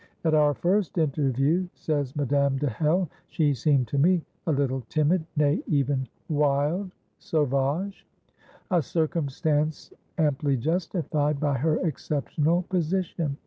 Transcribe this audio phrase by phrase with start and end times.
[0.23, 5.23] "At our first interview," says Madame de Hell, "she seemed to me a little timid,
[5.37, 6.89] nay, even wild
[7.19, 8.07] (sauvage)
[8.71, 13.37] a circumstance amply justified by her exceptional position.